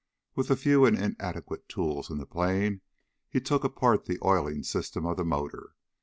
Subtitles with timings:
[0.33, 2.81] With the few and inadequate tools in the plane
[3.29, 5.75] he took apart the oiling system of the motor.